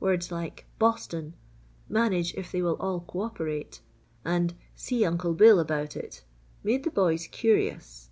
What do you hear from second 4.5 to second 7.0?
"See Uncle Bill about it," made the